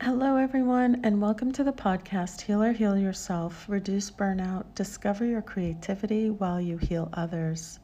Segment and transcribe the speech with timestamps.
[0.00, 6.30] Hello, everyone, and welcome to the podcast Healer Heal Yourself Reduce Burnout, Discover Your Creativity
[6.30, 7.78] While You Heal Others.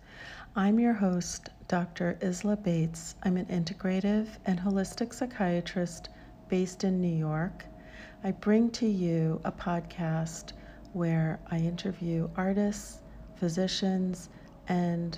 [0.56, 2.18] I'm your host, Dr.
[2.20, 3.14] Isla Bates.
[3.22, 6.08] I'm an integrative and holistic psychiatrist
[6.48, 7.64] based in New York.
[8.24, 10.52] I bring to you a podcast
[10.92, 13.02] where I interview artists,
[13.36, 14.28] physicians,
[14.66, 15.16] and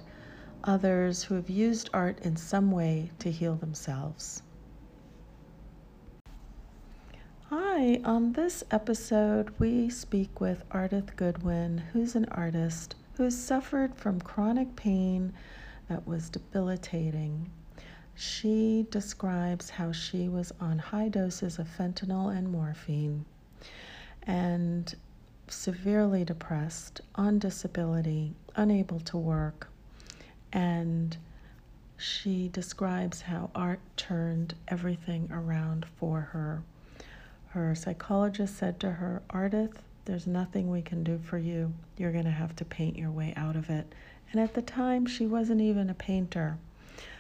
[0.65, 4.43] others who have used art in some way to heal themselves.
[7.55, 14.23] Hi, on this episode, we speak with Ardith Goodwin, who's an artist who's suffered from
[14.23, 15.35] chronic pain
[15.87, 17.51] that was debilitating.
[18.15, 23.27] She describes how she was on high doses of fentanyl and morphine
[24.23, 24.95] and
[25.47, 29.69] severely depressed, on disability, unable to work.
[30.55, 31.19] And
[31.99, 36.63] she describes how art turned everything around for her.
[37.53, 39.75] Her psychologist said to her, Ardith,
[40.07, 41.75] there's nothing we can do for you.
[41.99, 43.95] You're going to have to paint your way out of it.
[44.31, 46.57] And at the time, she wasn't even a painter.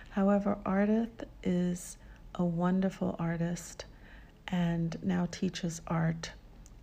[0.08, 1.98] However, Ardith is
[2.34, 3.84] a wonderful artist
[4.48, 6.32] and now teaches art.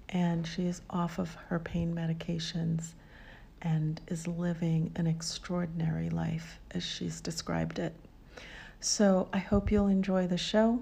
[0.09, 2.93] And she is off of her pain medications
[3.63, 7.95] and is living an extraordinary life as she's described it.
[8.79, 10.81] So I hope you'll enjoy the show.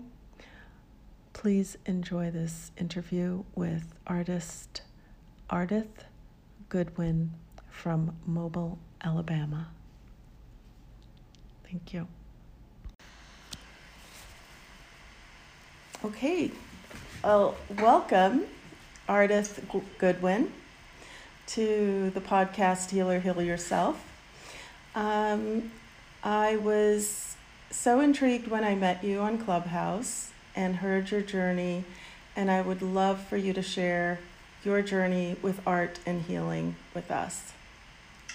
[1.38, 4.82] Please enjoy this interview with artist
[5.52, 6.06] Ardith
[6.68, 7.32] Goodwin
[7.70, 9.68] from Mobile, Alabama.
[11.64, 12.08] Thank you.
[16.04, 16.50] Okay,
[17.24, 18.48] well, welcome,
[19.08, 19.62] Ardith
[20.00, 20.52] Goodwin,
[21.46, 24.04] to the podcast Healer Heal Yourself.
[24.96, 25.72] Um,
[26.24, 27.36] I was
[27.70, 31.86] so intrigued when I met you on Clubhouse and heard your journey,
[32.36, 34.20] and I would love for you to share
[34.64, 37.54] your journey with art and healing with us.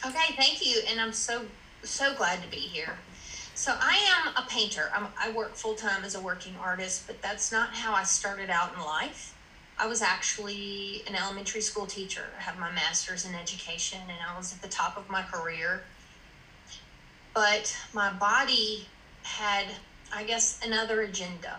[0.06, 1.42] Okay, thank you, and I'm so
[1.83, 2.96] so glad to be here.
[3.57, 4.91] So I am a painter.
[4.95, 8.51] I'm, i work full time as a working artist, but that's not how I started
[8.51, 9.36] out in life.
[9.79, 12.27] I was actually an elementary school teacher.
[12.39, 15.83] I have my master's in education, and I was at the top of my career.
[17.35, 18.86] But my body
[19.25, 19.67] had,
[20.14, 21.58] I guess, another agenda.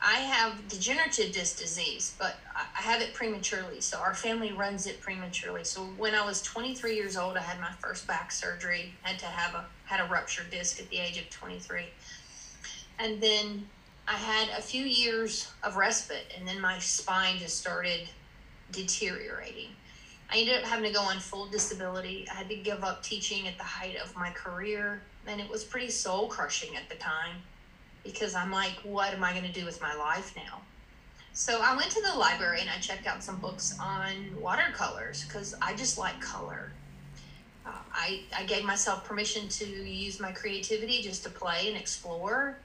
[0.00, 3.80] I have degenerative disc disease, but I have it prematurely.
[3.80, 5.64] So our family runs it prematurely.
[5.64, 8.94] So when I was 23 years old, I had my first back surgery.
[9.02, 11.86] Had to have a had a ruptured disc at the age of 23,
[12.98, 13.66] and then
[14.06, 18.08] I had a few years of respite, and then my spine just started
[18.70, 19.70] deteriorating.
[20.30, 22.26] I ended up having to go on full disability.
[22.30, 25.64] I had to give up teaching at the height of my career, and it was
[25.64, 27.36] pretty soul crushing at the time
[28.12, 30.62] because I'm like, what am I going to do with my life now?
[31.34, 35.54] So I went to the library and I checked out some books on watercolors because
[35.60, 36.72] I just like color.
[37.66, 42.56] Uh, I, I gave myself permission to use my creativity just to play and explore.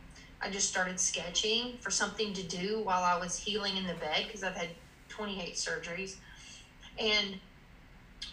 [0.41, 4.23] I just started sketching for something to do while I was healing in the bed
[4.25, 4.69] because I've had
[5.09, 6.15] 28 surgeries.
[6.97, 7.37] And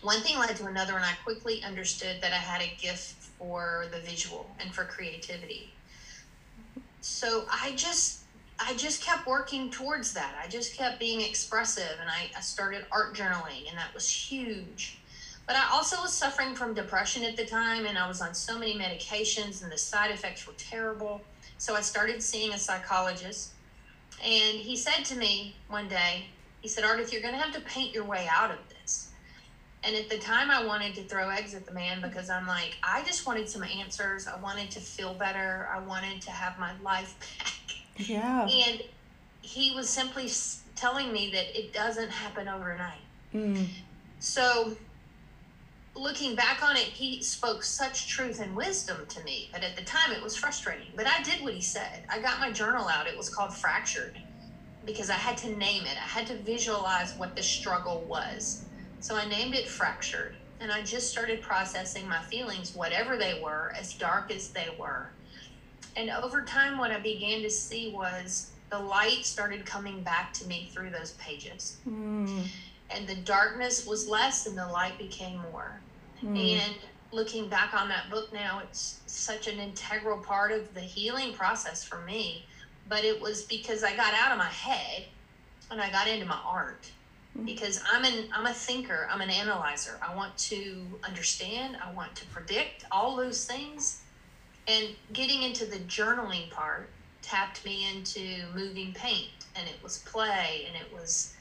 [0.02, 3.86] one thing led to another, and I quickly understood that I had a gift for
[3.90, 5.72] the visual and for creativity
[7.00, 8.20] so I just
[8.58, 10.34] I just kept working towards that.
[10.42, 14.98] I just kept being expressive and I, I started art journaling and that was huge.
[15.46, 18.58] But I also was suffering from depression at the time and I was on so
[18.58, 21.22] many medications and the side effects were terrible.
[21.56, 23.52] So I started seeing a psychologist
[24.22, 26.26] and he said to me one day,
[26.60, 28.79] he said, Ardith, you're going to have to paint your way out of this.
[29.82, 32.76] And at the time, I wanted to throw eggs at the man because I'm like,
[32.82, 34.26] I just wanted some answers.
[34.26, 35.68] I wanted to feel better.
[35.72, 38.08] I wanted to have my life back.
[38.08, 38.46] Yeah.
[38.46, 38.82] And
[39.40, 40.28] he was simply
[40.76, 43.00] telling me that it doesn't happen overnight.
[43.34, 43.66] Mm.
[44.18, 44.76] So,
[45.94, 49.48] looking back on it, he spoke such truth and wisdom to me.
[49.50, 50.88] But at the time, it was frustrating.
[50.94, 52.04] But I did what he said.
[52.10, 53.06] I got my journal out.
[53.06, 54.20] It was called Fractured
[54.84, 58.64] because I had to name it, I had to visualize what the struggle was.
[59.00, 60.36] So I named it Fractured.
[60.60, 65.08] And I just started processing my feelings, whatever they were, as dark as they were.
[65.96, 70.46] And over time, what I began to see was the light started coming back to
[70.46, 71.78] me through those pages.
[71.88, 72.46] Mm.
[72.90, 75.80] And the darkness was less and the light became more.
[76.22, 76.60] Mm.
[76.60, 76.74] And
[77.10, 81.82] looking back on that book now, it's such an integral part of the healing process
[81.82, 82.44] for me.
[82.88, 85.06] But it was because I got out of my head
[85.70, 86.90] and I got into my art
[87.44, 89.98] because I'm an I'm a thinker, I'm an analyzer.
[90.02, 94.02] I want to understand, I want to predict all those things.
[94.68, 96.90] And getting into the journaling part
[97.22, 99.30] tapped me into moving paint.
[99.56, 101.32] and it was play and it was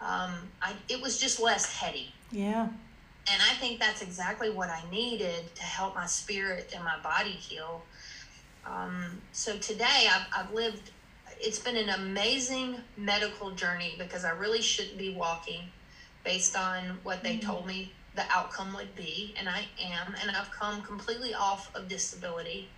[0.00, 2.12] um, I, it was just less heady.
[2.32, 2.68] Yeah.
[3.30, 7.30] And I think that's exactly what I needed to help my spirit and my body
[7.30, 7.84] heal.
[8.66, 10.90] Um, so today I've, I've lived,
[11.42, 15.62] it's been an amazing medical journey because I really shouldn't be walking
[16.24, 17.50] based on what they mm-hmm.
[17.50, 19.34] told me the outcome would be.
[19.38, 20.14] And I am.
[20.20, 22.68] And I've come completely off of disability.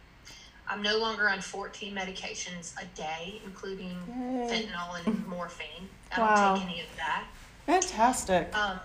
[0.66, 4.48] I'm no longer on 14 medications a day, including Yay.
[4.48, 5.88] fentanyl and morphine.
[6.16, 6.54] I wow.
[6.54, 7.24] don't take any of that.
[7.66, 8.56] Fantastic.
[8.56, 8.80] Um,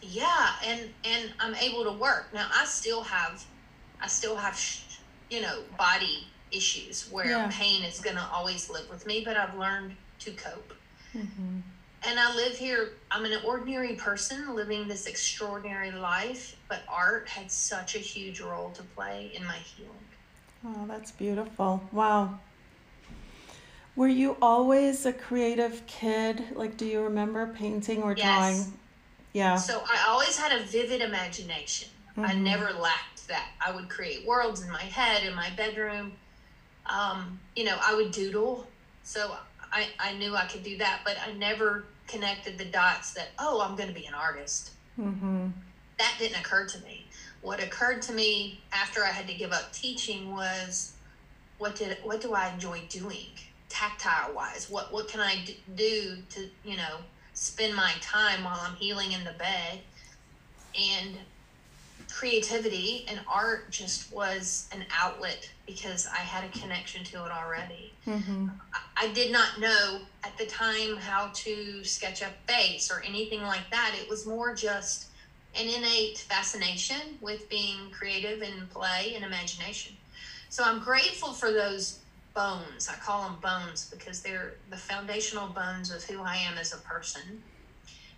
[0.00, 2.46] yeah, and and I'm able to work now.
[2.54, 3.44] I still have,
[4.00, 4.60] I still have,
[5.28, 7.48] you know, body issues where yeah.
[7.50, 10.72] pain is gonna always live with me, but I've learned to cope.
[11.14, 11.58] Mm-hmm.
[12.06, 12.90] And I live here.
[13.10, 18.70] I'm an ordinary person living this extraordinary life, but art had such a huge role
[18.70, 19.92] to play in my healing.
[20.64, 21.82] Oh, that's beautiful.
[21.92, 22.38] Wow.
[23.96, 26.44] Were you always a creative kid?
[26.54, 28.24] Like, do you remember painting or yes.
[28.24, 28.78] drawing?
[29.32, 29.56] Yeah.
[29.56, 31.88] So I always had a vivid imagination.
[32.12, 32.24] Mm-hmm.
[32.24, 33.48] I never lacked that.
[33.64, 36.12] I would create worlds in my head, in my bedroom.
[36.88, 38.66] Um, you know, I would doodle.
[39.02, 39.34] So
[39.72, 43.60] I, I knew I could do that, but I never connected the dots that, oh,
[43.60, 44.72] I'm going to be an artist.
[44.98, 45.48] Mm-hmm.
[45.98, 47.08] That didn't occur to me
[47.40, 50.94] what occurred to me after I had to give up teaching was
[51.58, 53.28] what did what do I enjoy doing
[53.68, 55.44] tactile wise what what can I
[55.76, 56.98] do to you know
[57.34, 59.80] spend my time while I'm healing in the bed
[60.78, 61.16] and
[62.18, 67.92] creativity and art just was an outlet because I had a connection to it already.
[68.08, 68.48] Mm-hmm.
[68.74, 73.42] I, I did not know at the time how to sketch a face or anything
[73.42, 73.94] like that.
[74.02, 75.06] It was more just
[75.54, 79.94] an innate fascination with being creative and play and imagination.
[80.48, 82.00] So I'm grateful for those
[82.34, 82.88] bones.
[82.88, 86.78] I call them bones because they're the foundational bones of who I am as a
[86.78, 87.44] person.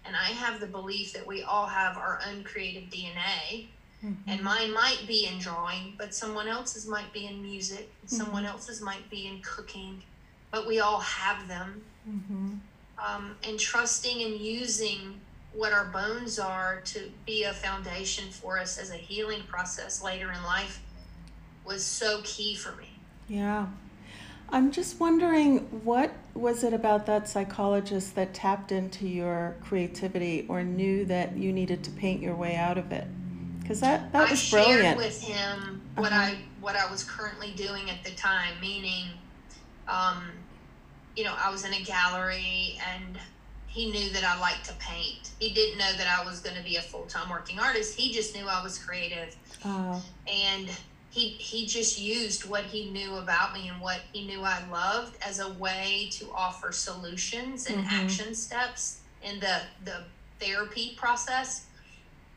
[0.07, 3.67] And I have the belief that we all have our own creative DNA.
[4.05, 4.31] Mm-hmm.
[4.31, 8.17] And mine might be in drawing, but someone else's might be in music, mm-hmm.
[8.17, 10.03] someone else's might be in cooking,
[10.51, 11.83] but we all have them.
[12.09, 12.49] Mm-hmm.
[12.99, 15.21] Um, and trusting and using
[15.53, 20.31] what our bones are to be a foundation for us as a healing process later
[20.33, 20.81] in life
[21.65, 22.89] was so key for me.
[23.29, 23.67] Yeah.
[24.53, 30.65] I'm just wondering what was it about that psychologist that tapped into your creativity or
[30.65, 33.07] knew that you needed to paint your way out of it?
[33.71, 34.83] Because that, that was I brilliant.
[34.83, 36.21] Shared with him what uh-huh.
[36.21, 39.11] I what I was currently doing at the time, meaning,
[39.87, 40.25] um,
[41.15, 43.17] you know, I was in a gallery and
[43.69, 45.31] he knew that I liked to paint.
[45.39, 47.97] He didn't know that I was going to be a full time working artist.
[47.97, 50.03] He just knew I was creative, oh.
[50.27, 50.69] and
[51.11, 55.17] he he just used what he knew about me and what he knew I loved
[55.25, 58.05] as a way to offer solutions and mm-hmm.
[58.05, 60.03] action steps in the the
[60.41, 61.67] therapy process,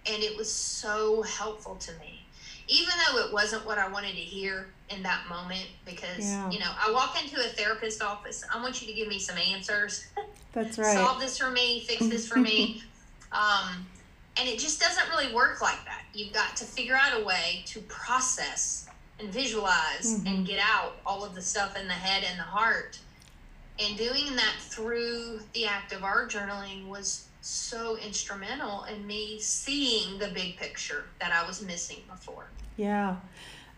[0.06, 2.24] and it was so helpful to me
[2.68, 6.50] even though it wasn't what I wanted to hear in that moment, because yeah.
[6.50, 9.38] you know, I walk into a therapist office, I want you to give me some
[9.38, 10.08] answers.
[10.54, 10.96] That's right.
[10.96, 12.84] Solve this for me, fix this for me.
[13.34, 13.88] Um,
[14.38, 16.04] and it just doesn't really work like that.
[16.14, 18.88] You've got to figure out a way to process
[19.20, 20.28] and visualize mm-hmm.
[20.28, 23.00] and get out all of the stuff in the head and the heart.
[23.80, 30.18] And doing that through the act of art journaling was so instrumental in me seeing
[30.18, 32.48] the big picture that I was missing before.
[32.78, 33.18] Yeah.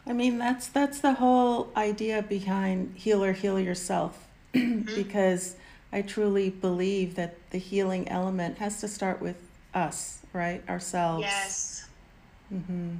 [0.05, 4.93] I mean that's that's the whole idea behind healer heal yourself mm-hmm.
[4.93, 5.55] because
[5.91, 9.37] I truly believe that the healing element has to start with
[9.73, 10.61] us, right?
[10.69, 11.23] Ourselves.
[11.23, 11.87] Yes.
[12.53, 12.97] Mhm.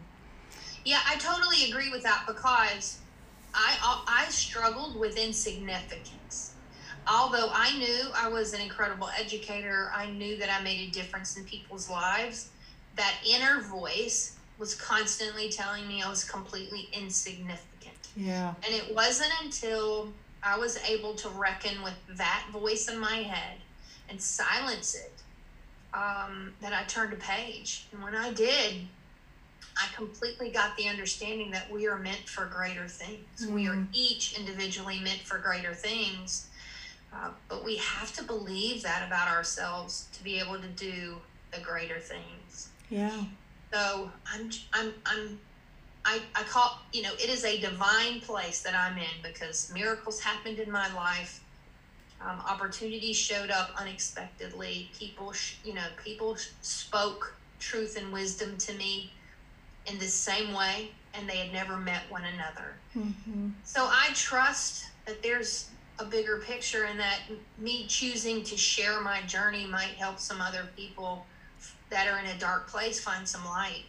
[0.84, 2.98] Yeah, I totally agree with that because
[3.54, 6.55] I I struggled with insignificance
[7.08, 11.38] although I knew I was an incredible educator, I knew that I made a difference
[11.38, 12.50] in people's lives.
[12.96, 17.96] That inner voice was constantly telling me I was completely insignificant.
[18.16, 18.54] Yeah.
[18.66, 20.10] And it wasn't until
[20.42, 23.58] I was able to reckon with that voice in my head
[24.10, 25.12] and silence it
[25.94, 27.88] um, that I turned a page.
[27.92, 28.76] And when I did,
[29.78, 33.46] I completely got the understanding that we are meant for greater things.
[33.46, 33.50] Mm.
[33.50, 33.88] We are mm.
[33.92, 36.48] each individually meant for greater things
[37.16, 41.16] uh, but we have to believe that about ourselves to be able to do
[41.54, 42.70] the greater things.
[42.90, 43.24] Yeah.
[43.74, 45.40] So I'm, I'm, I'm,
[46.04, 50.20] I, I call, you know, it is a divine place that I'm in because miracles
[50.20, 51.42] happened in my life.
[52.22, 54.90] Um, opportunities showed up unexpectedly.
[54.98, 59.12] People, sh- you know, people spoke truth and wisdom to me
[59.86, 62.76] in the same way, and they had never met one another.
[62.96, 63.50] Mm-hmm.
[63.64, 67.20] So I trust that there's a bigger picture and that
[67.58, 71.26] me choosing to share my journey might help some other people
[71.90, 73.84] that are in a dark place find some light.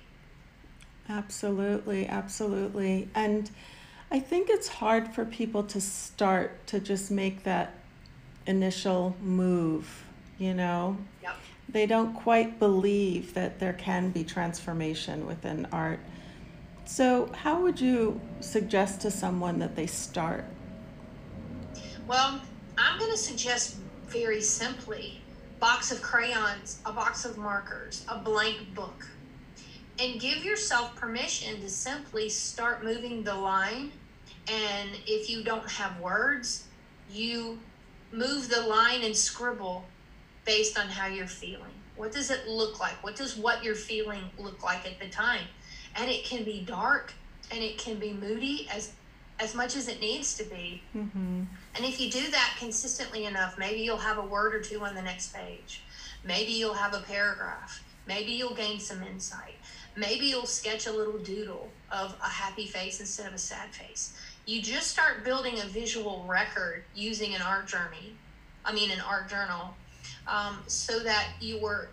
[1.08, 3.08] Absolutely, absolutely.
[3.14, 3.50] And
[4.10, 7.74] I think it's hard for people to start to just make that
[8.46, 10.04] initial move,
[10.38, 10.96] you know?
[11.22, 11.36] Yep.
[11.68, 16.00] They don't quite believe that there can be transformation within art.
[16.84, 20.44] So, how would you suggest to someone that they start?
[22.06, 22.40] Well,
[22.78, 25.20] I'm going to suggest very simply
[25.58, 29.08] box of crayons, a box of markers, a blank book.
[29.98, 33.90] And give yourself permission to simply start moving the line.
[34.46, 36.66] And if you don't have words,
[37.10, 37.58] you
[38.12, 39.84] move the line and scribble
[40.44, 41.72] based on how you're feeling.
[41.96, 43.02] What does it look like?
[43.02, 45.46] What does what you're feeling look like at the time?
[45.96, 47.14] And it can be dark
[47.50, 48.92] and it can be moody as
[49.38, 50.82] as much as it needs to be.
[50.94, 51.42] Mm-hmm.
[51.76, 54.94] And if you do that consistently enough, maybe you'll have a word or two on
[54.94, 55.82] the next page.
[56.24, 57.82] Maybe you'll have a paragraph.
[58.06, 59.56] Maybe you'll gain some insight.
[59.94, 64.14] Maybe you'll sketch a little doodle of a happy face instead of a sad face.
[64.46, 68.14] You just start building a visual record using an art journey,
[68.64, 69.74] I mean, an art journal,
[70.26, 71.88] um, so that your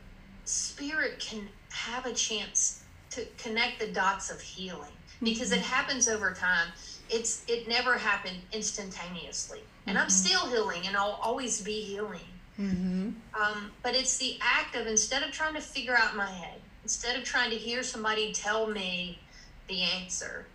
[0.46, 6.34] spirit can have a chance to connect the dots of healing because it happens over
[6.34, 6.70] time
[7.16, 12.30] it's it never happened instantaneously and i'm still healing and i'll always be healing
[12.60, 13.10] Mm-hmm.
[13.42, 17.18] um, but it's the act of instead of trying to figure out my head instead
[17.18, 19.20] of trying to hear somebody tell me
[19.68, 20.46] the answer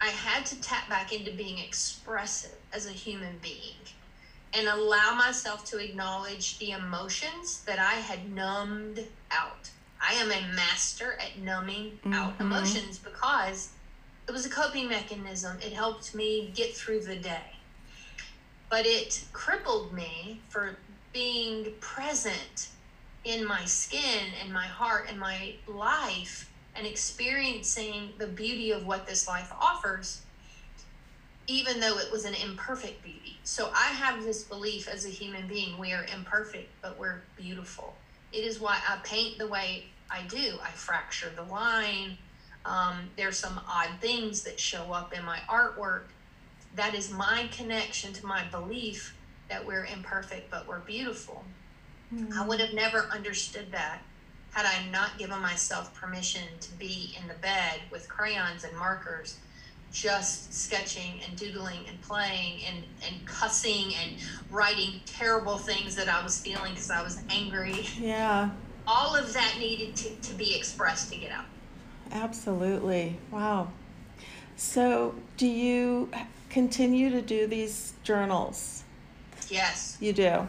[0.00, 3.74] i had to tap back into being expressive as a human being
[4.56, 9.68] and allow myself to acknowledge the emotions that i had numbed out
[10.00, 12.40] i am a master at numbing out Mhm.
[12.42, 13.70] emotions because
[14.28, 15.56] it was a coping mechanism.
[15.64, 17.56] It helped me get through the day.
[18.68, 20.76] But it crippled me for
[21.14, 22.68] being present
[23.24, 29.06] in my skin and my heart and my life and experiencing the beauty of what
[29.06, 30.20] this life offers,
[31.46, 33.38] even though it was an imperfect beauty.
[33.44, 37.94] So I have this belief as a human being we are imperfect, but we're beautiful.
[38.32, 40.58] It is why I paint the way I do.
[40.62, 42.18] I fracture the line.
[42.68, 46.08] Um, there's some odd things that show up in my artwork.
[46.74, 49.16] That is my connection to my belief
[49.48, 51.44] that we're imperfect, but we're beautiful.
[52.38, 54.02] I would have never understood that
[54.50, 59.38] had I not given myself permission to be in the bed with crayons and markers,
[59.92, 64.16] just sketching and doodling and playing and, and cussing and
[64.50, 67.86] writing terrible things that I was feeling because I was angry.
[67.96, 68.50] Yeah,
[68.86, 71.44] All of that needed to, to be expressed to get out.
[72.12, 73.16] Absolutely.
[73.30, 73.68] Wow.
[74.56, 76.10] So, do you
[76.50, 78.82] continue to do these journals?
[79.48, 80.46] Yes, You do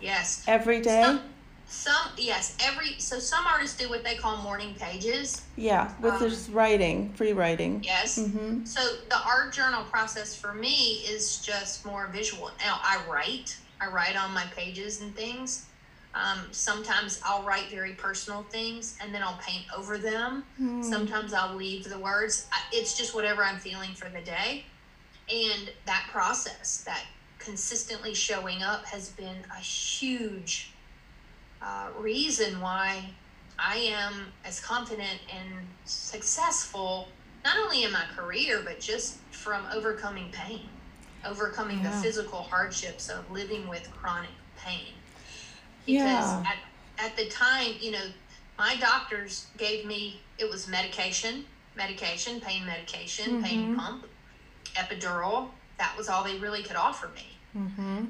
[0.00, 0.44] yes.
[0.46, 1.02] every day.
[1.02, 1.20] Some,
[1.66, 5.42] some yes, every so some artists do what they call morning pages.
[5.56, 7.82] Yeah, with Um, just writing, free writing.
[7.82, 8.18] Yes.
[8.18, 8.64] Mm-hmm.
[8.64, 12.50] So the art journal process for me is just more visual.
[12.60, 13.56] Now I write.
[13.80, 15.66] I write on my pages and things.
[16.14, 20.44] Um, sometimes I'll write very personal things and then I'll paint over them.
[20.58, 20.82] Hmm.
[20.82, 22.46] Sometimes I'll leave the words.
[22.52, 24.64] I, it's just whatever I'm feeling for the day.
[25.32, 27.04] And that process, that
[27.38, 30.70] consistently showing up, has been a huge
[31.62, 33.04] uh, reason why
[33.58, 37.08] I am as confident and successful,
[37.44, 40.68] not only in my career, but just from overcoming pain,
[41.24, 41.90] overcoming Yeah.
[41.96, 44.92] the physical hardships of living with chronic pain.
[45.86, 46.44] Because Yeah.
[46.46, 48.06] at, at the time, you know,
[48.58, 53.76] my doctors gave me, it was medication, medication, pain medication, pain Mhm.
[53.78, 54.06] pump,
[54.74, 55.50] epidural.
[55.78, 57.38] That was all they really could offer me.
[57.56, 58.04] Mm-hmm.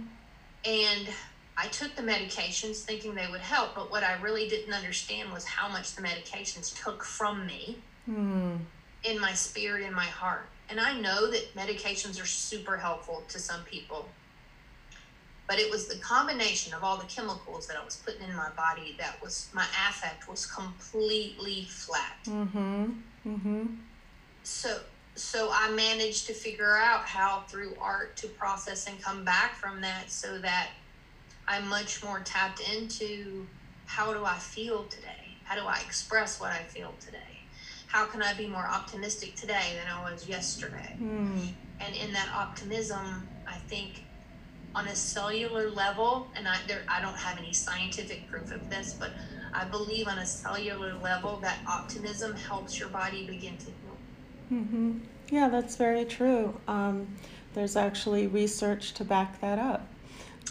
[0.65, 1.09] And
[1.57, 5.45] I took the medications thinking they would help, but what I really didn't understand was
[5.45, 8.57] how much the medications took from me Hmm.
[9.05, 10.49] in my spirit and my heart.
[10.69, 14.09] And I know that medications are super helpful to some people.
[15.53, 18.49] But it was the combination of all the chemicals that I was putting in my
[18.57, 22.25] body that was my affect was completely flat.
[22.25, 22.85] Mm-hmm.
[23.27, 23.67] Mm-hmm.
[24.45, 24.81] so
[25.15, 29.83] so I managed to figure out how through art to process and come back from
[29.83, 30.71] that so that
[31.47, 33.47] I'm much more tapped into
[33.85, 35.37] how do I feel today?
[35.45, 37.19] How do I express what I feel today?
[37.89, 40.95] How can I be more optimistic today than I was yesterday?
[40.97, 41.41] Hmm.
[41.79, 44.05] And in that optimism, I think
[44.75, 48.95] on a cellular level, and I there I don't have any scientific proof of this,
[48.95, 49.11] but
[49.53, 53.97] I believe on a cellular level that optimism helps your body begin to heal.
[54.53, 54.99] Mm-hmm.
[55.31, 56.59] Yeah, that's very true.
[56.69, 57.09] Um,
[57.55, 59.87] there's actually research to back that up.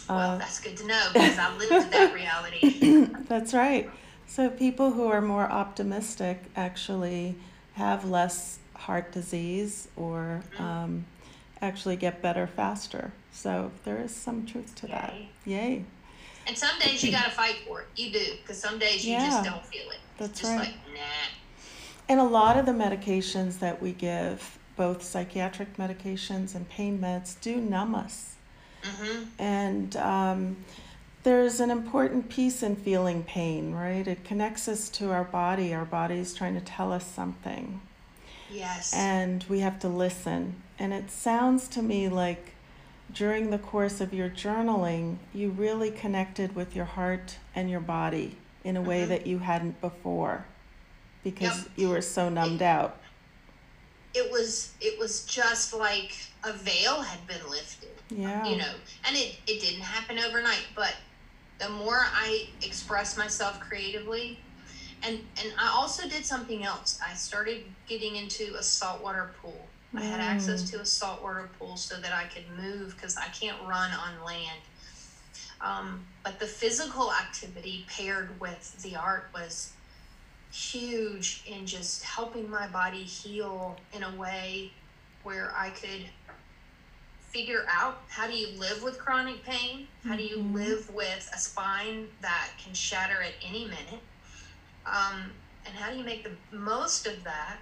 [0.08, 3.06] Well, uh, that's good to know because I lived that reality.
[3.28, 3.90] that's right.
[4.26, 7.36] So people who are more optimistic actually
[7.74, 10.62] have less heart disease or mm-hmm.
[10.62, 11.04] um,
[11.60, 13.12] actually get better faster.
[13.32, 14.92] So there is some truth to Yay.
[14.92, 15.14] that.
[15.44, 15.84] Yay.
[16.46, 17.88] And some days you got to fight for it.
[17.96, 19.98] You do, because some days you yeah, just don't feel it.
[20.18, 20.60] That's just right.
[20.60, 21.00] Like, nah.
[22.08, 27.40] And a lot of the medications that we give, both psychiatric medications and pain meds,
[27.40, 28.34] do numb us.
[28.82, 29.22] Mm-hmm.
[29.38, 30.56] And um,
[31.22, 34.06] there's an important piece in feeling pain, right?
[34.06, 35.72] It connects us to our body.
[35.72, 37.80] Our body is trying to tell us something.
[38.50, 38.92] Yes.
[38.92, 40.56] And we have to listen.
[40.78, 42.51] And it sounds to me like
[43.14, 48.36] during the course of your journaling, you really connected with your heart and your body
[48.64, 48.88] in a mm-hmm.
[48.88, 50.46] way that you hadn't before
[51.24, 51.68] because yep.
[51.76, 52.98] you were so numbed it, out.
[54.14, 57.88] It was it was just like a veil had been lifted.
[58.10, 58.46] Yeah.
[58.46, 58.72] You know,
[59.06, 60.94] and it, it didn't happen overnight, but
[61.58, 64.38] the more I expressed myself creatively,
[65.02, 66.98] and and I also did something else.
[67.06, 69.66] I started getting into a saltwater pool.
[69.94, 70.00] Mm.
[70.00, 70.70] I had access mm.
[70.72, 74.60] to a saltwater pool so that I could move because I can't run on land.
[75.60, 79.72] Um, but the physical activity paired with the art was
[80.52, 84.72] huge in just helping my body heal in a way
[85.22, 86.04] where I could
[87.32, 89.86] figure out how do you live with chronic pain?
[90.04, 90.54] How do you mm-hmm.
[90.54, 94.02] live with a spine that can shatter at any minute?
[94.84, 95.30] Um,
[95.64, 97.58] and how do you make the most of that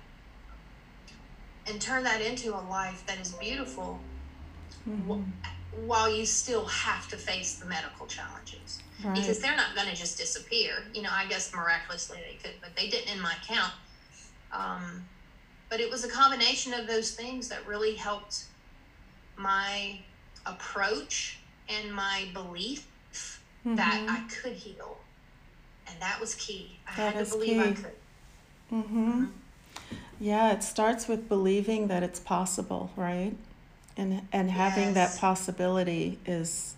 [1.66, 3.98] and turn that into a life that is beautiful
[4.88, 5.20] mm-hmm.
[5.86, 8.82] while you still have to face the medical challenges?
[9.04, 9.14] Right.
[9.14, 10.84] Because they're not going to just disappear.
[10.94, 13.72] You know, I guess miraculously they could, but they didn't in my count.
[14.52, 15.04] Um,
[15.68, 18.44] but it was a combination of those things that really helped
[19.36, 20.00] my
[20.44, 21.38] approach
[21.68, 22.86] and my belief
[23.64, 23.76] mm-hmm.
[23.76, 24.98] that I could heal.
[25.88, 26.78] And that was key.
[26.86, 27.60] I that had to believe key.
[27.60, 27.92] I could.
[28.72, 29.24] Mm-hmm.
[30.20, 33.32] Yeah, it starts with believing that it's possible, right?
[33.96, 35.14] And and having yes.
[35.14, 36.74] that possibility is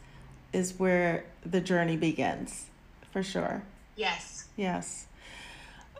[0.53, 2.67] is where the journey begins,
[3.11, 3.63] for sure.
[3.97, 4.47] Yes.
[4.57, 5.07] Yes.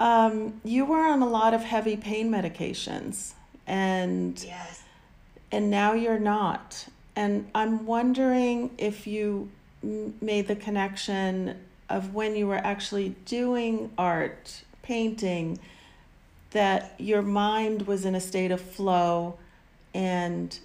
[0.01, 3.33] Um, you were on a lot of heavy pain medications,
[3.67, 4.83] and yes
[5.53, 6.87] and now you're not.
[7.15, 9.51] And I'm wondering if you
[9.85, 15.59] m- made the connection of when you were actually doing art, painting,
[16.53, 19.39] that your mind was in a state of flow
[19.95, 20.59] and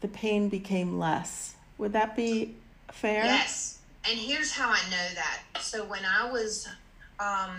[0.00, 1.54] the pain became less.
[1.78, 2.54] Would that be
[2.92, 3.24] fair?
[3.24, 3.80] Yes.
[4.08, 5.40] And here's how I know that.
[5.60, 6.68] So when I was
[7.18, 7.50] um,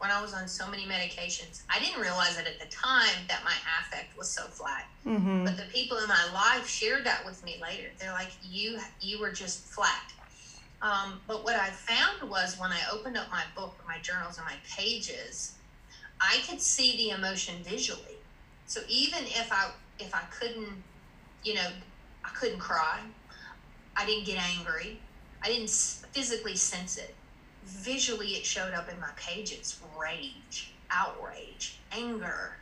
[0.00, 1.62] when I was on so many medications.
[1.68, 4.86] I didn't realize it at the time that my affect was so flat.
[5.06, 5.44] Mm-hmm.
[5.44, 7.88] But the people in my life shared that with me later.
[7.98, 10.12] They're like, "You, you were just flat."
[10.80, 14.46] Um, but what I found was when I opened up my book, my journals, and
[14.46, 15.56] my pages,
[16.20, 18.18] I could see the emotion visually.
[18.66, 20.82] So even if I if I couldn't,
[21.44, 21.68] you know,
[22.24, 23.00] I couldn't cry,
[23.96, 25.00] I didn't get angry,
[25.42, 27.14] I didn't physically sense it.
[27.64, 29.78] Visually it showed up in my pages.
[30.00, 32.52] Rage outrage anger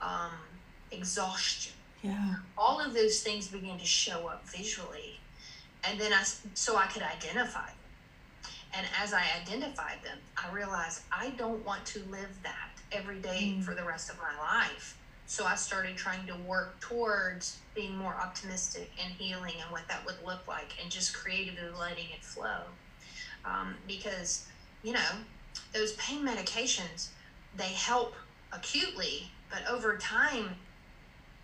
[0.00, 0.30] um,
[0.90, 1.72] exhaustion.
[2.02, 2.36] Yeah.
[2.56, 5.20] All of those things began to show up visually.
[5.84, 8.52] And then i so i could identify them.
[8.74, 13.54] And as i identified them i realized i don't want to live that every day
[13.56, 13.62] mm.
[13.62, 18.14] for the rest of my life so i started trying to work towards being more
[18.14, 22.60] optimistic and healing and what that would look like and just creatively letting it flow
[23.44, 24.46] um, because
[24.82, 25.10] you know
[25.72, 27.08] those pain medications
[27.56, 28.14] they help
[28.52, 30.50] acutely but over time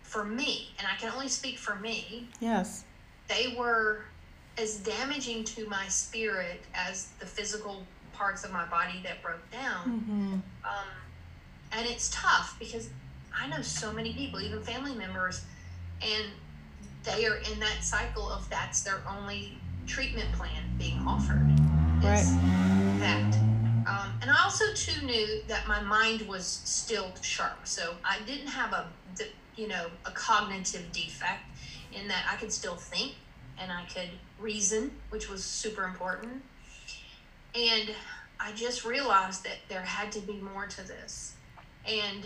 [0.01, 2.85] for me and i can only speak for me yes
[3.27, 4.03] they were
[4.57, 10.01] as damaging to my spirit as the physical parts of my body that broke down
[10.01, 10.33] mm-hmm.
[10.63, 11.02] um,
[11.75, 12.89] and it's tough because
[13.35, 15.45] i know so many people even family members
[16.01, 16.27] and
[17.03, 21.47] they are in that cycle of that's their only treatment plan being offered
[22.03, 22.25] right.
[22.99, 23.35] that.
[23.85, 28.47] Um, and I also too knew that my mind was still sharp, so I didn't
[28.47, 28.87] have a,
[29.55, 31.43] you know, a cognitive defect
[31.91, 33.15] in that I could still think
[33.59, 34.09] and I could
[34.39, 36.41] reason, which was super important.
[37.55, 37.91] And
[38.39, 41.35] I just realized that there had to be more to this.
[41.87, 42.25] And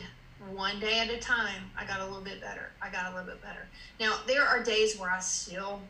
[0.54, 2.70] one day at a time, I got a little bit better.
[2.82, 3.66] I got a little bit better.
[4.00, 5.82] Now, there are days where I still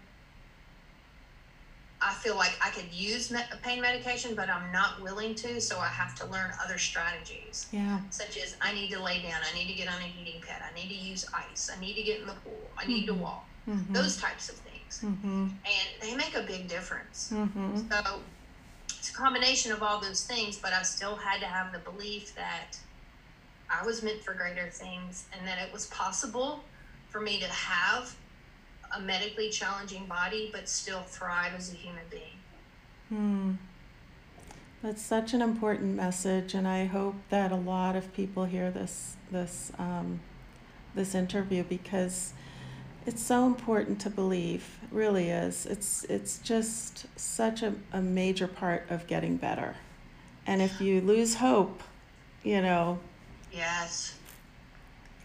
[1.99, 5.79] I feel like I could use me- pain medication, but I'm not willing to, so
[5.79, 7.65] I have to learn other strategies.
[7.71, 7.99] Yeah.
[8.11, 10.61] Such as I need to lay down, I need to get on a heating pad,
[10.61, 13.07] I need to use ice, I need to get in the pool, I need Mhm.
[13.07, 13.45] to walk.
[13.67, 13.93] Mm-hmm.
[13.93, 15.01] Those types of things.
[15.03, 15.47] Mm-hmm.
[15.65, 17.31] And they make a big difference.
[17.33, 17.89] Mm-hmm.
[17.89, 18.21] So
[18.89, 22.35] it's a combination of all those things, but I still had to have the belief
[22.35, 22.77] that
[23.69, 26.63] I was meant for greater things and that it was possible
[27.09, 28.15] for me to have
[28.95, 32.23] a medically challenging body but still thrive as a human being.
[33.09, 33.53] Hmm.
[34.83, 39.15] That's such an important message, and I hope that a lot of people hear this
[39.31, 40.19] this um,
[40.93, 42.33] this interview because
[43.07, 44.77] it's so important to believe.
[44.83, 45.65] It really is.
[45.65, 49.75] It's it's just such a, a major part of getting better.
[50.45, 51.81] And if you lose hope,
[52.43, 52.99] you know,
[53.51, 54.15] Yes.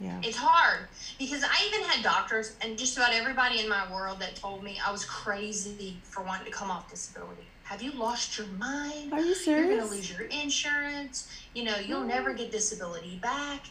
[0.00, 0.18] yeah.
[0.22, 4.36] It's hard because I even had doctors and just about everybody in my world that
[4.36, 7.46] told me I was crazy for wanting to come off disability.
[7.64, 9.12] Have you lost your mind?
[9.12, 9.66] Are you serious?
[9.66, 11.30] You're going to lose your insurance.
[11.54, 12.34] You know, you'll never oh.
[12.34, 13.66] get disability back.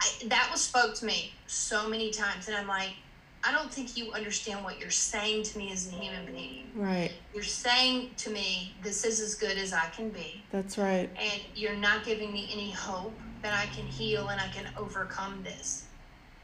[0.00, 2.48] I, that was spoke to me so many times.
[2.48, 2.90] And I'm like,
[3.46, 6.64] I don't think you understand what you're saying to me as a human being.
[6.74, 7.12] Right.
[7.32, 10.42] You're saying to me, this is as good as I can be.
[10.50, 11.08] That's right.
[11.16, 13.14] And you're not giving me any hope
[13.46, 15.84] that I can heal and I can overcome this.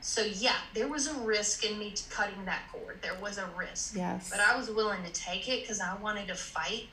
[0.00, 2.98] So, yeah, there was a risk in me cutting that cord.
[3.02, 3.96] There was a risk.
[3.96, 4.30] Yes.
[4.30, 6.86] But I was willing to take it because I wanted to fight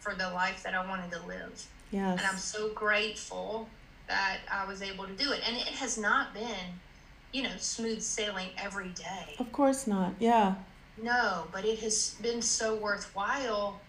[0.00, 1.64] for the life that I wanted to live.
[1.92, 2.18] yes.
[2.18, 3.68] And I'm so grateful
[4.08, 5.40] that I was able to do it.
[5.46, 6.80] And it has not been,
[7.32, 9.36] you know, smooth sailing every day.
[9.38, 10.14] of course not.
[10.18, 10.56] Yeah.
[11.00, 13.80] No, but it has been so worthwhile.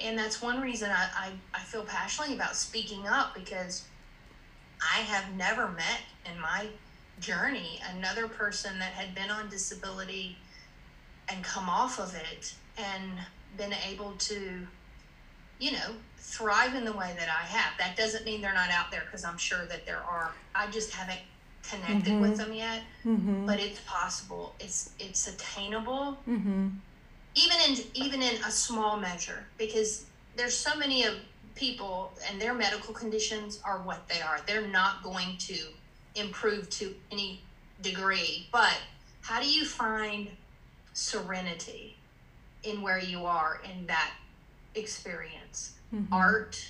[0.00, 3.84] And that's one reason I, I, I feel passionately about speaking up because
[4.82, 6.66] I have never met in my
[7.20, 10.36] journey another person that had been on disability
[11.28, 13.12] and come off of it and
[13.56, 14.66] been able to,
[15.58, 17.72] you know, thrive in the way that I have.
[17.78, 20.30] That doesn't mean they're not out there because I'm sure that there are.
[20.54, 21.20] I just haven't
[21.68, 22.20] connected Mhm.
[22.20, 23.44] with them yet Mm-hmm.
[23.44, 26.68] but it's possible it's it's attainable mm-hmm.
[27.34, 30.04] even in even in a small measure because
[30.36, 31.14] there's so many of
[31.58, 35.56] people and their medical conditions are what they are they're not going to
[36.14, 37.42] improve to any
[37.82, 38.76] degree but
[39.22, 40.28] how do you find
[40.92, 41.96] serenity
[42.62, 44.12] in where you are in that
[44.74, 46.12] experience Mm-hmm.
[46.12, 46.62] art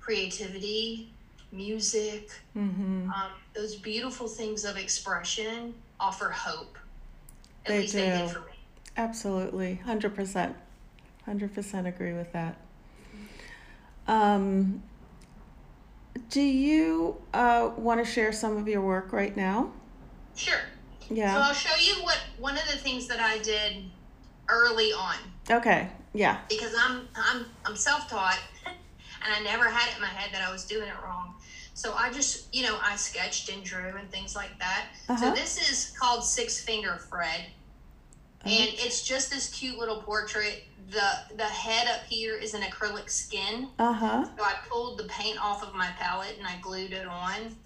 [0.00, 1.10] creativity
[1.50, 3.10] music Mm-hmm.
[3.10, 6.78] um, those beautiful things of expression offer hope.
[7.66, 8.34] At They least they did do.
[8.34, 8.52] for me.
[8.96, 10.54] Absolutely, hundred percent,
[11.24, 12.56] hundred percent agree with that.
[14.06, 14.82] Um,
[16.30, 19.72] do you uh, want to share some of your work right now?
[20.36, 20.60] Sure.
[21.10, 21.34] Yeah.
[21.34, 23.84] So I'll show you what one of the things that I did
[24.48, 25.16] early on
[25.50, 25.88] Okay.
[26.12, 26.38] Yeah.
[26.48, 30.50] because I'm I'm I'm self-taught and I never had it in my head that I
[30.52, 31.34] was doing it wrong.
[31.74, 34.86] So I just, you know, I sketched and drew and things like that.
[35.08, 37.46] Uh So this is called Six Finger Fred.
[38.44, 40.64] And it's just this cute little portrait.
[40.90, 43.68] The the head up here is an acrylic skin.
[43.78, 44.24] Uh huh.
[44.36, 47.56] So I pulled the paint off of my palette and I glued it on.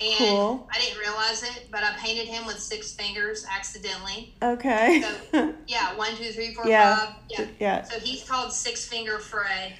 [0.00, 0.68] And Cool.
[0.72, 4.34] I didn't realize it, but I painted him with six fingers accidentally.
[4.42, 5.00] Okay.
[5.30, 6.96] So, Yeah, one, two, three, four, Yeah.
[6.96, 7.14] five.
[7.28, 7.44] Yeah.
[7.60, 7.82] yeah.
[7.82, 9.74] So he's called Six Finger Fred.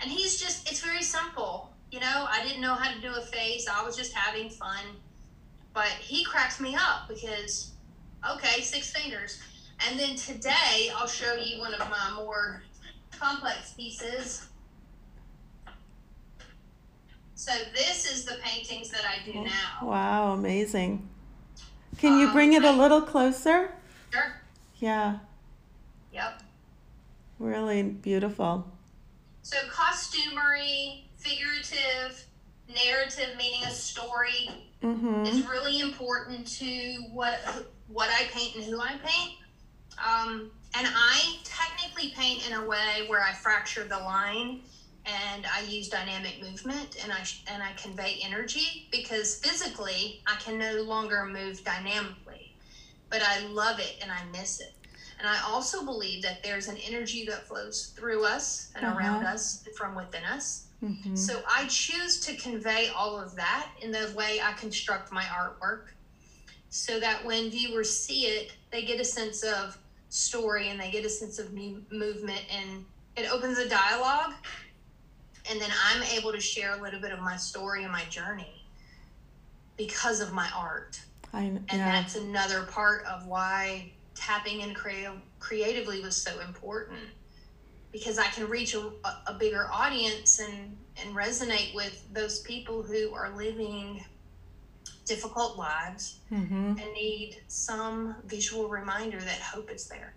[0.00, 1.72] And he's just, it's very simple.
[1.90, 3.66] You know, I didn't know how to do a face.
[3.66, 4.84] I was just having fun.
[5.72, 7.72] But he cracks me up because,
[8.34, 9.40] okay, six fingers.
[9.86, 12.62] And then today, I'll show you one of my more
[13.18, 14.46] complex pieces.
[17.34, 19.78] So this is the paintings that I do now.
[19.82, 20.32] Wow.
[20.32, 21.08] Amazing.
[21.98, 23.72] Can you Um, bring it a little closer?
[24.12, 24.40] Sure.
[24.76, 25.18] Yeah.
[26.12, 26.42] Yep.
[27.38, 28.70] Really beautiful.
[29.42, 32.24] So costumery, figurative,
[32.74, 34.50] narrative, meaning a story,
[34.82, 35.24] Mm-hmm.
[35.24, 37.38] is really important to what
[37.88, 39.38] what I paint and who I paint.
[39.98, 44.60] Um, and I technically paint in a way where I fracture the line
[45.06, 50.58] and I use dynamic movement and I and I convey energy because physically I can
[50.58, 52.56] no longer move dynamically,
[53.08, 54.74] but I love it and I miss it.
[55.18, 59.34] And I also believe that there's an energy that flows through us and around Uh-huh.
[59.34, 60.66] us from within us.
[60.82, 61.14] Mm-hmm.
[61.16, 65.86] So I choose to convey all of that in the way I construct my artwork
[66.68, 71.04] so that when viewers see it, they get a sense of story and they get
[71.04, 72.84] a sense of mu- movement and
[73.16, 74.34] it opens a dialogue.
[75.50, 78.66] And then I'm able to share a little bit of my story and my journey
[79.76, 81.00] because of my art.
[81.32, 86.98] I And that's another part of why tapping in creative creatively was so important
[87.92, 88.90] because I can reach a,
[89.26, 94.04] a bigger audience and, and resonate with those people who are living
[95.06, 96.70] difficult lives Mm-hmm.
[96.80, 100.12] and need some visual reminder that hope is there.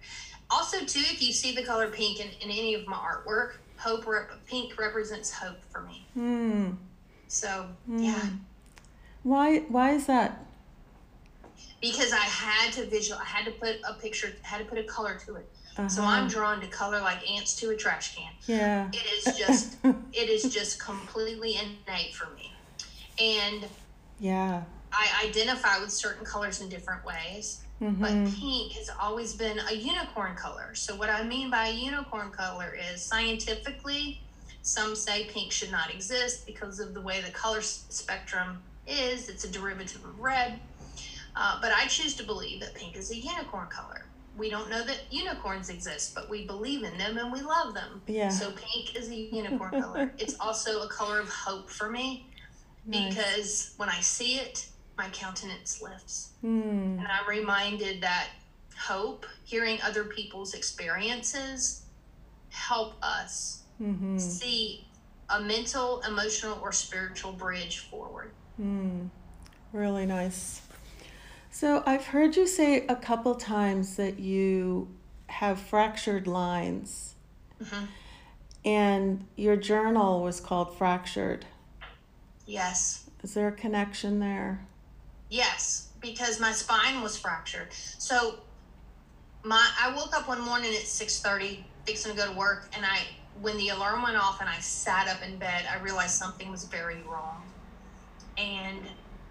[0.50, 4.08] Also, too, if you see the color pink in, in any of my artwork, hope
[4.08, 6.08] rep- pink represents hope for me.
[6.18, 6.78] Mm.
[7.28, 8.04] So Mm.
[8.06, 8.30] yeah,
[9.24, 9.60] Why?
[9.70, 10.46] Why is that?
[11.82, 14.84] because I had to visual, I had to put a picture, had to put a
[14.84, 15.50] color to it.
[15.88, 16.12] So Uh-huh.
[16.12, 18.34] I'm drawn to color like ants to a trash can.
[18.48, 18.90] Yeah.
[18.92, 19.78] It is just,
[20.12, 22.52] it is just completely innate for me,
[23.20, 23.66] and
[24.20, 24.64] yeah.
[24.92, 27.62] I identify with certain colors in different ways.
[27.82, 28.26] But Mm-hmm.
[28.26, 30.76] pink has always been a unicorn color.
[30.76, 34.22] So, what I mean by a unicorn color is scientifically,
[34.62, 39.30] some say pink should not exist because of the way the color spectrum is.
[39.30, 40.60] It's a derivative of red.
[41.36, 44.12] Uh, but I choose to believe that pink is a unicorn color.
[44.36, 48.04] We don't know that unicorns exist, but we believe in them and we love them.
[48.08, 48.30] Yeah.
[48.30, 50.14] So, pink is a unicorn color.
[50.20, 52.26] It's also a color of hope for me
[52.86, 53.10] Nice.
[53.10, 54.69] because when I see it,
[55.00, 56.32] my countenance lifts.
[56.44, 57.00] Mm.
[57.00, 58.28] And I'm reminded that
[58.78, 61.84] hope, hearing other people's experiences,
[62.50, 64.18] help us Mm-hmm.
[64.18, 64.86] see
[65.30, 68.32] a mental, emotional, or spiritual bridge forward.
[68.62, 69.10] Mm.
[69.72, 70.62] Really nice.
[71.50, 74.90] So I've heard you say a couple times that you
[75.28, 77.16] have fractured lines,
[77.64, 77.88] Mhm.
[78.66, 81.46] and your journal was called Fractured.
[82.46, 84.66] Yes, Is there a connection there?
[85.30, 87.68] Yes, because my spine was fractured.
[87.72, 88.36] So
[89.44, 92.86] my I woke up one morning at six thirty, fixing to go to work, and
[92.86, 93.00] I
[93.42, 96.66] when the alarm went off and I sat up in bed, I realized something was
[96.66, 97.44] very wrong.
[98.38, 98.82] And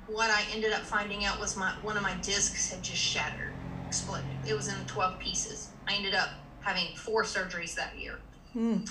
[0.07, 3.53] what I ended up finding out was my one of my discs had just shattered,
[3.87, 4.25] exploded.
[4.47, 5.71] It was in twelve pieces.
[5.87, 6.31] I ended up
[6.61, 8.19] having four surgeries that year.
[8.55, 8.91] Mm.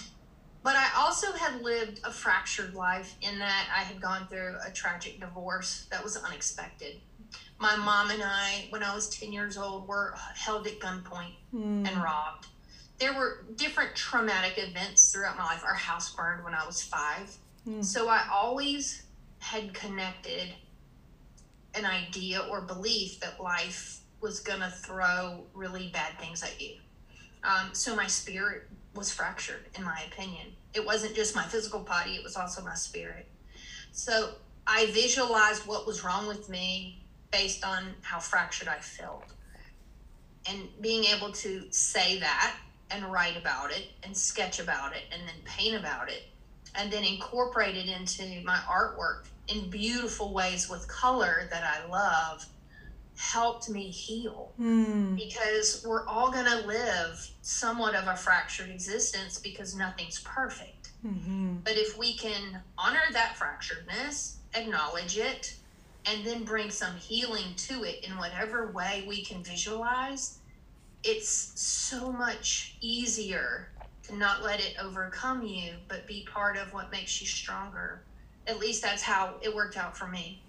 [0.67, 4.69] But I also had lived a fractured life in that I had gone through a
[4.69, 6.99] tragic divorce that was unexpected.
[7.58, 11.88] My mom and I, when I was 10 years old, were held at gunpoint Mm.
[11.88, 12.47] and robbed.
[12.97, 15.63] There were different traumatic events throughout my life.
[15.63, 17.34] Our house burned when I was five.
[17.65, 17.82] Mm.
[17.82, 19.03] So I always
[19.39, 20.53] had connected
[21.75, 26.75] an idea or belief that life was going to throw really bad things at you.
[27.45, 30.47] Um, so my spirit was fractured, in my opinion.
[30.73, 33.27] It wasn't just my physical body, it was also my spirit.
[33.91, 34.31] So
[34.65, 39.25] I visualized what was wrong with me based on how fractured I felt.
[40.49, 42.55] And being able to say that
[42.91, 46.23] and write about it and sketch about it and then paint about it
[46.75, 52.45] and then incorporate it into my artwork in beautiful ways with color that I love
[53.17, 55.15] helped me heal Mm.
[55.15, 60.91] because we're all going to live somewhat of a fractured existence because nothing's perfect.
[61.03, 61.63] Mhm.
[61.63, 65.56] But if we can honor that fracturedness, acknowledge it,
[66.06, 70.38] and then bring some healing to it in whatever way we can visualize,
[71.03, 71.27] it's
[71.60, 73.69] so much easier
[74.03, 78.03] to not let it overcome you, but be part of what makes you stronger.
[78.45, 80.41] At least that's how it worked out for me.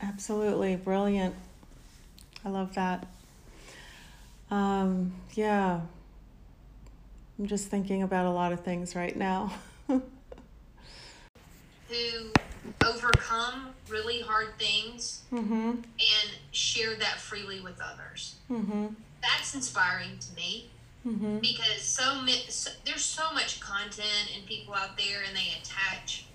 [0.00, 1.34] Absolutely brilliant.
[2.46, 3.08] I love that.
[4.52, 5.80] Um, yeah.
[7.38, 9.52] I'm just thinking about a lot of things right now.
[9.88, 10.02] Who
[12.84, 15.70] overcome really hard things mm-hmm.
[15.70, 18.36] and share that freely with others.
[18.48, 18.86] Mm-hmm.
[19.22, 20.70] That's inspiring to me
[21.06, 21.38] Mm-hmm.
[21.38, 26.25] because so, so there's so much content and people out there and they attach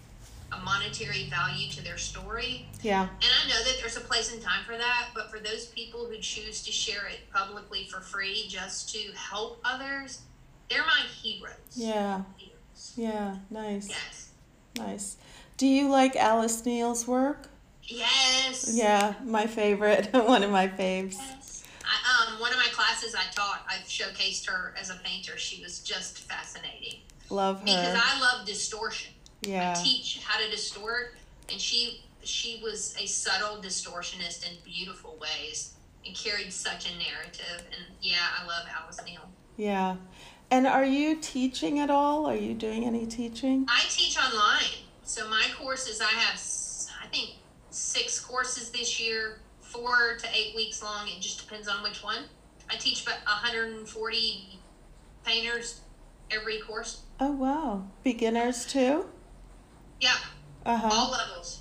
[0.52, 2.68] a monetary value to their story.
[2.82, 3.04] Yeah.
[3.04, 6.06] And I know that there's a place and time for that, but for those people
[6.06, 10.22] who choose to share it publicly for free just to help others,
[10.70, 11.56] they're my heroes.
[11.76, 12.24] Yeah.
[12.38, 12.94] Heroes.
[12.96, 13.38] Yeah.
[13.50, 13.90] Nice.
[13.90, 14.30] Yes.
[14.78, 15.18] Nice.
[15.58, 17.48] Do you like Alice Neel's work?
[17.84, 18.72] Yes.
[18.74, 20.10] Yeah, my favorite.
[20.14, 21.16] One of my faves.
[21.18, 21.64] Yes.
[21.84, 25.38] I, um, one of my classes I taught, I showcased her as a painter.
[25.38, 27.66] She was just fascinating Love her.
[27.66, 27.98] because.
[28.00, 29.12] I love distortion.
[29.42, 29.74] Yeah.
[29.78, 31.16] I teach how to distort,
[31.50, 35.74] and she she was a subtle distortionist in beautiful ways
[36.06, 37.66] and carried such a narrative.
[37.66, 39.30] And yeah, I love Alice Neel.
[39.58, 39.96] Yeah.
[40.52, 42.28] And are you teaching at all?
[42.28, 43.66] Are you doing any teaching?
[43.70, 46.40] I teach online, so my courses I have
[47.02, 47.36] I think
[47.70, 51.08] six courses this year, four to eight weeks long.
[51.08, 52.26] It just depends on which one.
[52.70, 54.60] I teach about 140
[55.26, 55.82] painters
[56.30, 57.02] every course.
[57.20, 57.88] Oh, wow.
[58.04, 59.06] Beginners too?
[60.02, 60.16] Yeah,
[60.66, 60.90] Uh huh.
[60.92, 61.60] all levels.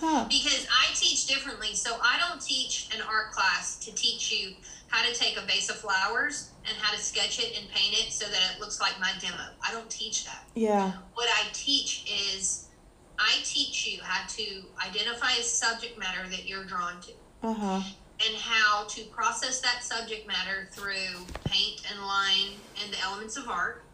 [0.00, 0.26] Huh.
[0.28, 1.74] because I teach differently.
[1.76, 4.54] So I don't teach an art class to teach you
[4.88, 8.12] how to take a vase of flowers and how to sketch it and paint it
[8.12, 9.36] so that it looks like my demo.
[9.64, 10.48] I don't teach that.
[10.56, 10.92] Yeah.
[11.14, 12.68] What I teach is
[13.16, 14.44] I teach you how to
[14.84, 17.12] identify a subject matter that you're drawn to
[17.44, 17.80] Uh huh.
[18.26, 23.48] and how to process that subject matter through paint and line and the elements of
[23.48, 23.84] art,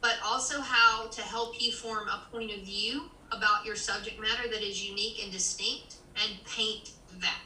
[0.00, 4.48] but also how to help you form a point of view about your subject matter
[4.48, 7.42] that is unique and distinct and paint that.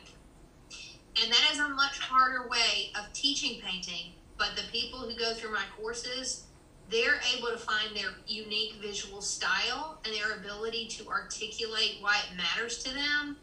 [1.22, 5.34] And that is a much harder way of teaching painting, but the people who go
[5.34, 6.44] through my courses,
[6.90, 12.36] they're able to find their unique visual style and their ability to articulate why it
[12.36, 13.36] matters to them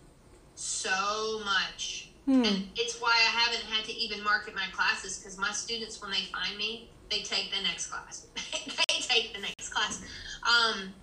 [0.56, 2.10] so much.
[2.26, 2.44] Hmm.
[2.44, 6.12] And it's why I haven't had to even market my classes because my students, when
[6.12, 8.28] they find me, they take the next class.
[8.54, 10.02] they take the next class.
[10.44, 10.94] Um,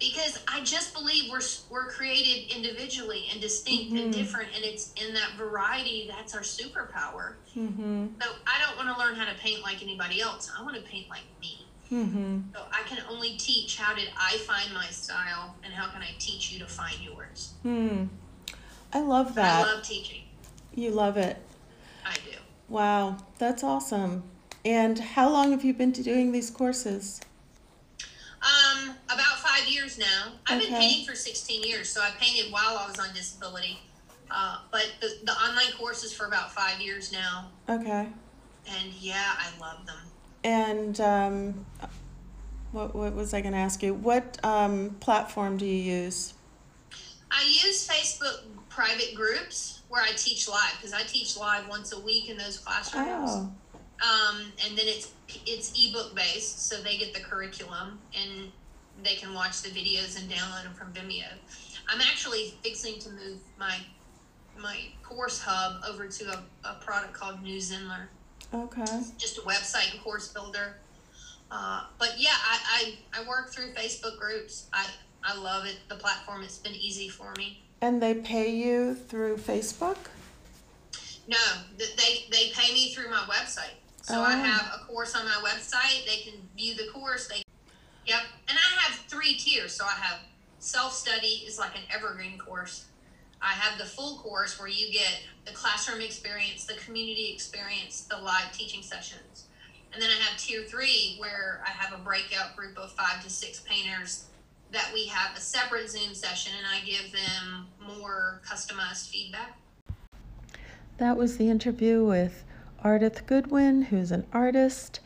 [0.00, 4.16] because I just believe we're we're created individually and distinct and Mhm.
[4.16, 7.34] different, and it's in that variety that's our superpower.
[7.56, 8.06] Mm-hmm.
[8.20, 10.50] So I don't want to learn how to paint like anybody else.
[10.58, 11.66] I want to paint like me.
[11.92, 12.54] Mm-hmm.
[12.54, 16.10] So I can only teach how did I find my style, and how can I
[16.18, 17.52] teach you to find yours.
[17.62, 18.04] Hmm.
[18.92, 19.66] I love that.
[19.66, 20.22] I love teaching.
[20.74, 21.36] You love it.
[22.04, 22.38] I do.
[22.68, 24.22] Wow, that's awesome.
[24.64, 27.20] And how long have you been doing these courses?
[29.56, 30.32] Five years now.
[30.46, 33.78] I've been painting for 16 years, so I painted while I was on disability.
[34.30, 38.06] Uh, but the, the online courses for about five years now, Okay.
[38.68, 39.96] and yeah, I love them.
[40.44, 41.66] And um,
[42.70, 43.92] what, what was I going to ask you?
[43.92, 46.34] What um, platform do you use?
[47.32, 51.98] I use Facebook private groups where I teach live because I teach live once a
[51.98, 53.30] week in those classrooms.
[53.32, 53.50] Oh,
[54.02, 55.10] Um, and then it's
[55.44, 58.52] it's ebook based, so they get the curriculum and
[59.04, 61.26] they can watch the videos and download them from Vimeo.
[61.88, 63.76] I'm actually fixing to move my
[64.58, 68.08] my course hub over to a, a product called New Zenler,
[68.52, 68.84] okay.
[69.16, 70.76] just a website and course builder.
[71.50, 74.66] Uh, but yeah, I, I I work through Facebook groups.
[74.72, 74.86] I
[75.24, 75.76] I love it.
[75.88, 76.42] The platform.
[76.42, 77.62] It's been easy for me.
[77.82, 79.96] And they pay you through Facebook?
[81.26, 81.36] No,
[81.78, 83.74] they they pay me through my website.
[84.02, 84.36] So I Oh.
[84.36, 86.06] have a course on my website.
[86.06, 87.28] They can view the course.
[87.28, 87.42] They,
[88.06, 88.22] yep.
[88.48, 89.74] And I have three tiers.
[89.74, 90.20] So I have
[90.58, 92.86] self study is like an evergreen course.
[93.42, 98.18] I have the full course where you get the classroom experience, the community experience, the
[98.18, 99.46] live teaching sessions.
[99.92, 103.30] And then I have tier three where I have a breakout group of five to
[103.30, 104.26] six painters
[104.72, 109.58] that we have a separate Zoom session and I give them more customized feedback.
[110.98, 112.44] That was the interview with
[112.84, 115.00] Ardith Goodwin, who's an artist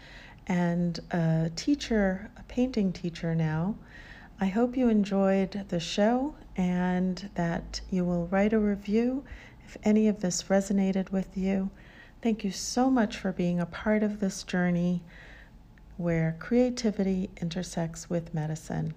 [0.46, 3.74] and a teacher, painting teacher now.
[4.40, 9.24] I hope you enjoyed the show and that you will write a review
[9.66, 11.70] if any of this resonated with you.
[12.22, 15.02] Thank you so much for being a part of this journey
[15.96, 18.94] where creativity intersects with medicine.